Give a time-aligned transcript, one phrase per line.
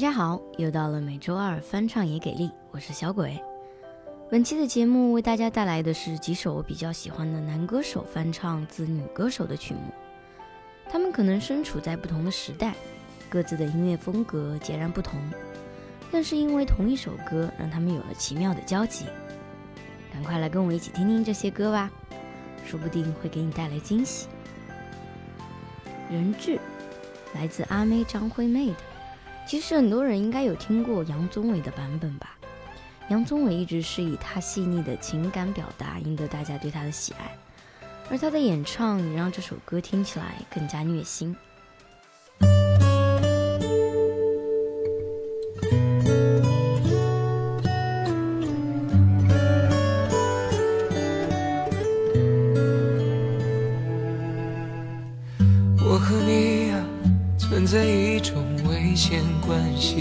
[0.00, 3.38] 大家好，又到了每周二翻唱也给力，我是小鬼。
[4.30, 9.80] 本期的节目为大家带来的是几首我比较喜欢的男歌手翻唱自女歌手的曲目。
[10.88, 12.74] 他们可能身处在不同的时代，
[13.28, 15.20] 各自的音乐风格截然不同，
[16.10, 19.04] 但是因为同一首歌，让他们有了奇妙的交集。
[20.10, 21.90] 赶快来跟我一起听听这些歌吧，
[22.64, 24.28] 说不定会给你带来惊喜。
[26.08, 26.58] 人质，
[27.34, 28.76] 来自阿妹张惠妹的。
[29.50, 32.38] 其实很多人应该有听过杨宗纬的版本吧？
[33.08, 37.36] 杨宗纬一直是以他细腻的情感表达赢得大家对他的喜爱，
[38.08, 41.34] 而他的演唱也让这首歌听起来更加虐心。
[59.80, 59.96] 关系，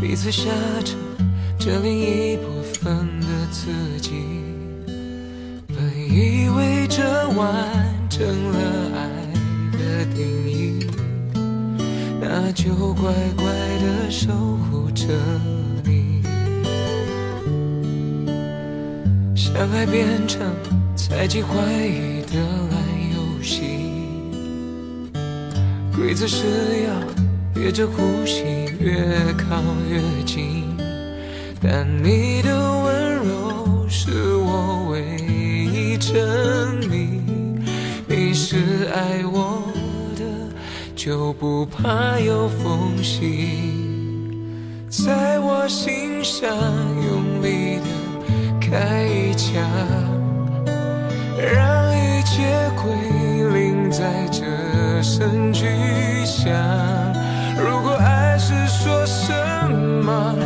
[0.00, 0.48] 彼此挟
[0.82, 0.94] 着
[1.58, 4.12] 这另一部分的自己。
[5.68, 7.46] 本以为这完
[8.08, 8.58] 成了
[8.96, 9.06] 爱
[9.76, 10.86] 的定义，
[12.22, 15.04] 那就乖乖的守护着
[15.84, 16.22] 你。
[19.36, 20.40] 相爱变成
[20.96, 22.80] 猜忌怀疑的烂
[23.14, 23.60] 游戏。
[25.94, 26.46] 规则是
[26.86, 26.92] 要
[27.54, 28.42] 憋着呼吸，
[28.80, 28.94] 越
[29.34, 30.76] 靠越近。
[31.60, 32.50] 但你的
[32.82, 36.18] 温柔是我唯一证
[36.88, 37.62] 明，
[38.08, 39.62] 你是爱我
[40.16, 40.24] 的，
[40.96, 43.80] 就不怕有缝隙。
[44.88, 47.84] 在我心上用力的
[48.60, 49.62] 开一枪，
[51.36, 52.92] 让一切归
[53.52, 55.66] 零在这声巨
[56.24, 57.11] 响。
[60.02, 60.41] my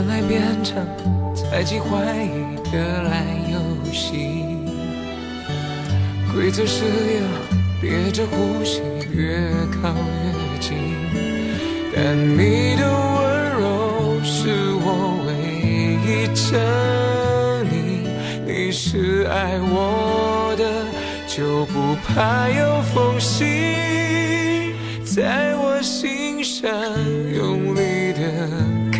[0.00, 0.82] 相爱变成
[1.34, 3.22] 猜忌怀疑的烂
[3.52, 3.58] 游
[3.92, 4.46] 戏，
[6.32, 7.22] 规则是要
[7.82, 8.80] 憋着呼吸，
[9.12, 9.92] 越靠
[10.24, 10.78] 越近。
[11.94, 14.48] 但你的温柔是
[14.80, 15.28] 我唯
[16.08, 16.58] 一证
[17.70, 18.08] 明，
[18.46, 20.64] 你是爱我的，
[21.26, 23.44] 就不怕有缝隙，
[25.04, 26.70] 在我心上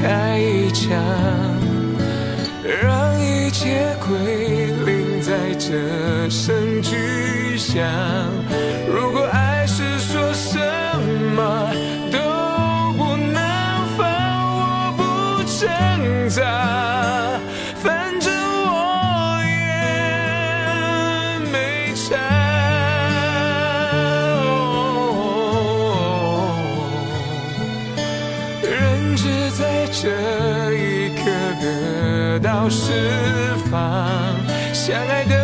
[0.00, 0.96] 开一枪，
[2.82, 7.84] 让一切归零在这声巨响。
[8.88, 10.58] 如果爱是说什
[11.36, 11.70] 么
[12.10, 12.18] 都
[12.96, 13.36] 不能
[13.98, 14.08] 放，
[14.56, 15.02] 我不
[15.44, 15.68] 挣
[16.30, 16.40] 扎，
[32.70, 32.92] 释
[33.70, 34.34] 放，
[34.72, 35.39] 相爱的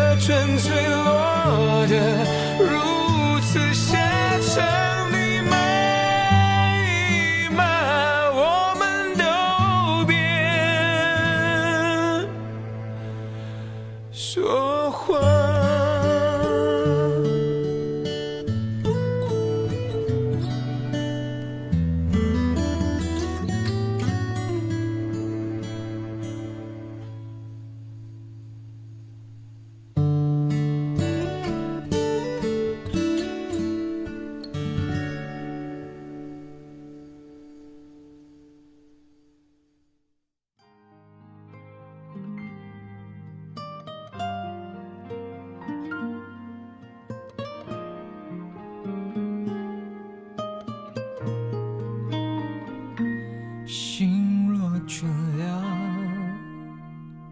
[53.78, 55.04] 心若倦
[55.36, 55.62] 了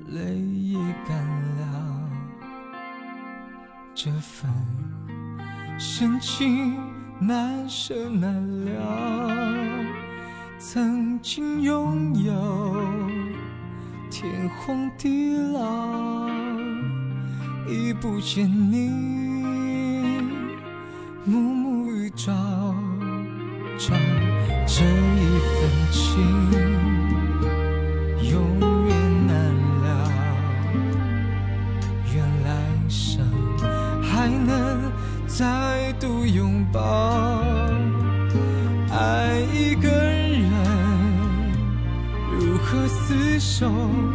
[0.08, 1.17] 泪也干
[1.56, 2.11] 了。
[3.94, 4.50] 这份
[5.79, 6.76] 深情
[7.19, 8.35] 难舍难
[8.67, 9.82] 了
[10.58, 12.76] 曾经拥有
[14.11, 16.29] 天荒地老
[17.67, 19.14] 已不见你。
[43.61, 44.14] 手。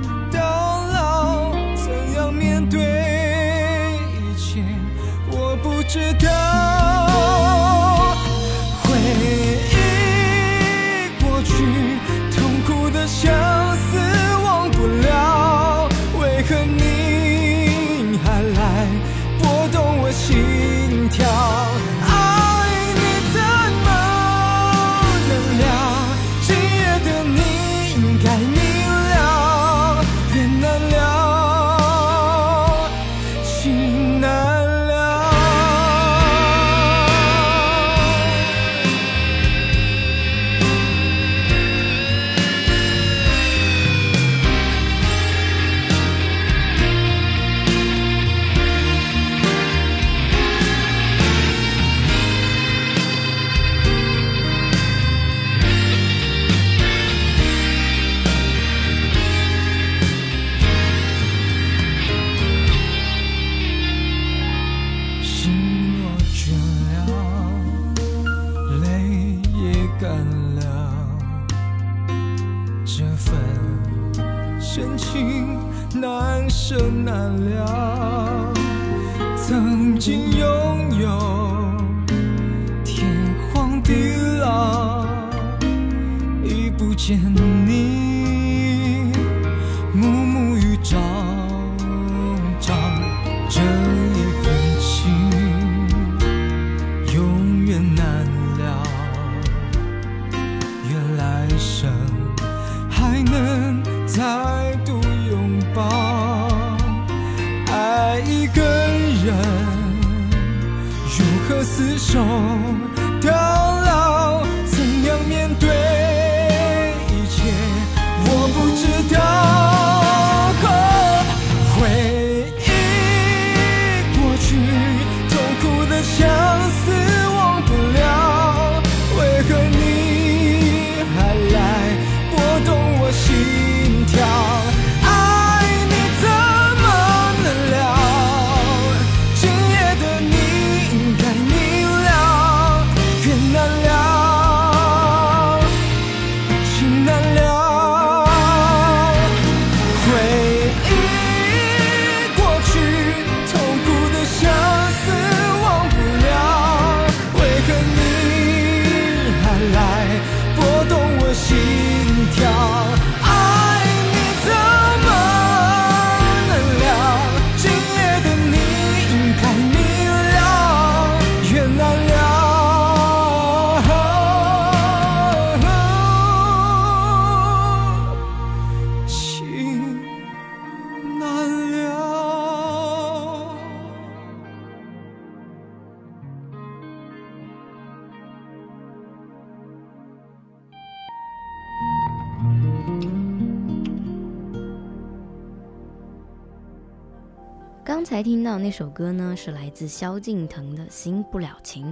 [198.19, 201.85] 才听到那首歌呢，是来自萧敬腾的《新不了情》，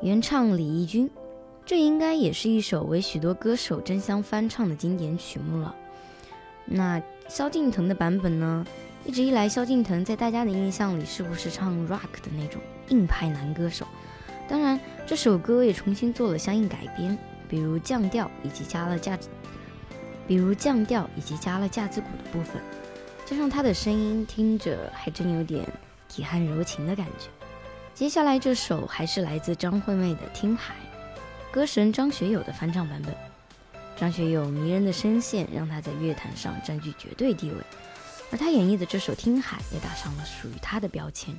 [0.00, 1.10] 原唱李翊君。
[1.66, 5.74] 这应该也是一首为许多歌手争相翻唱的经典曲目了。
[6.64, 8.64] 那萧敬腾的版本呢？
[9.04, 13.84] 一直以来，萧敬腾在大家的印象里是不是唱 rock 的那种硬派男歌手？
[14.46, 19.28] 当然，这首歌也重新做了相应改编，比如降调以及加了架子，
[20.28, 22.62] 比如降调以及加了架子鼓的部分。
[23.28, 25.62] 加上他的声音，听着还真有点
[26.08, 27.28] 体汉柔情的感觉。
[27.92, 30.74] 接下来这首还是来自张惠妹的《听海》，
[31.52, 33.14] 歌神张学友的翻唱版本。
[33.98, 37.56] 张学友迷人的声线让他在乐坛上占据绝对地位，
[38.32, 41.38] 而他演绎的这首《听海》也打上了属于他的标签。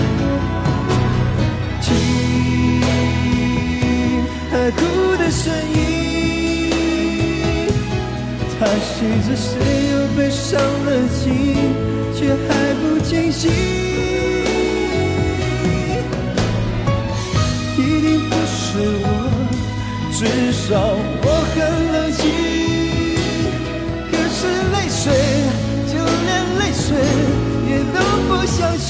[4.51, 4.79] 海哭
[5.17, 5.77] 的声音，
[8.59, 8.93] 叹息
[9.27, 9.49] 着谁
[9.91, 11.29] 又被伤了心，
[12.13, 13.49] 却还不清醒。
[17.77, 18.59] 一定不是
[19.03, 19.05] 我，
[20.11, 20.19] 至
[20.51, 20.67] 少
[21.23, 21.57] 我很
[21.93, 22.21] 冷静。
[24.11, 24.39] 可是
[24.73, 25.03] 泪水，
[25.87, 25.93] 就
[26.27, 26.29] 连
[26.59, 26.85] 泪水
[27.67, 27.95] 也都
[28.27, 28.89] 不相信。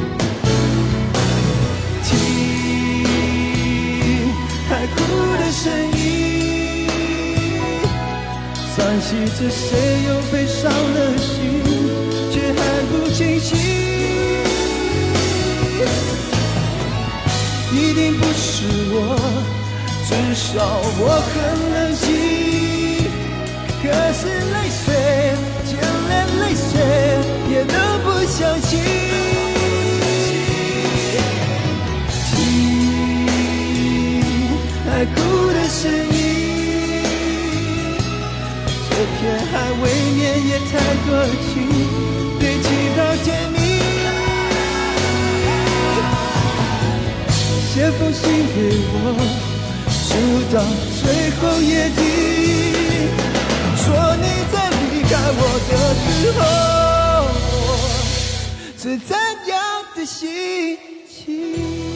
[9.01, 9.67] 叹息着谁
[10.07, 11.33] 又被伤了心，
[12.31, 12.59] 却还
[12.91, 13.57] 不清醒。
[17.73, 18.95] 一定不是我，
[20.07, 20.53] 至少
[20.99, 21.33] 我很
[21.73, 22.05] 冷静。
[23.81, 24.21] 可是
[24.53, 24.85] 泪水，
[25.65, 25.71] 就
[26.07, 26.69] 连泪水
[27.49, 28.69] 也都不相信。
[34.85, 35.17] 海哭
[35.53, 35.81] 的声
[36.13, 36.20] 音，
[39.21, 39.83] 却还未
[40.15, 40.71] 免也太
[41.05, 41.09] 多
[41.45, 41.53] 情，
[42.39, 42.65] 堆积
[42.97, 43.55] 到甜蜜。
[47.71, 48.21] 写封信
[48.55, 48.57] 给
[48.91, 48.95] 我，
[50.09, 50.11] 直
[50.51, 50.57] 到
[51.03, 51.05] 最
[51.37, 51.99] 后夜底，
[53.77, 53.85] 说
[54.17, 56.41] 你在离开我的时候
[58.75, 59.09] 是怎
[59.47, 59.55] 样
[59.95, 60.19] 的心
[61.07, 61.90] 情。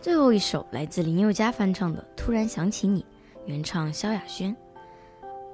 [0.00, 3.02] 最后一首来自林宥嘉翻唱的《突然想起你》，
[3.46, 4.54] 原唱萧亚轩，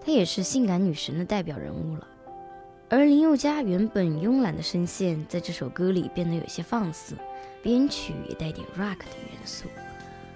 [0.04, 2.06] 她也是性感女神的代表人物了。
[2.90, 7.16] 而林宥嘉原本慵懒的声线，在这首歌里变得有些放肆，
[7.62, 9.64] 编曲也带点 rock 的元素。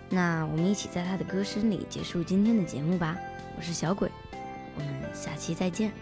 [0.09, 3.15] 那我们一起在他的歌声里结束今天的节目吧。
[3.59, 4.11] 我是小鬼，
[4.75, 5.93] 我们下期再见。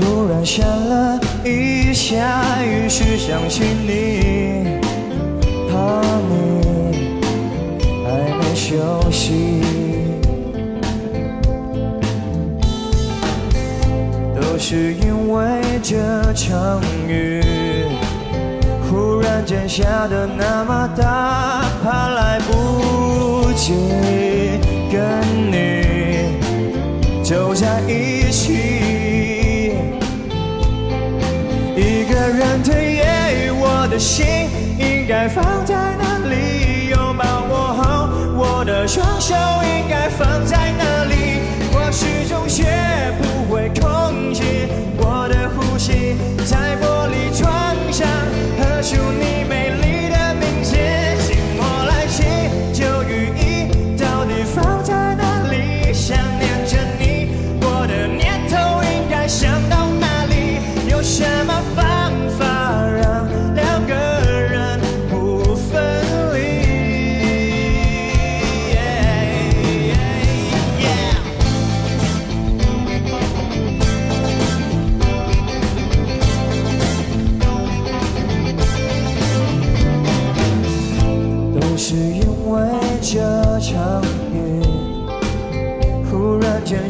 [0.00, 4.78] 突然下了一下雨，是想起你，
[5.68, 7.02] 怕你
[8.04, 8.76] 还没休
[9.10, 9.60] 息。
[14.40, 15.96] 都是因为这
[16.32, 17.42] 场雨，
[18.88, 23.72] 忽然间下的那么大，怕来不及
[24.92, 25.00] 跟
[25.50, 25.82] 你
[27.24, 28.87] 走在一起。
[32.30, 34.26] 人退也，我的心
[34.78, 36.88] 应该放在哪里？
[36.90, 39.34] 拥抱我后，我的双手。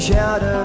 [0.09, 0.58] 家的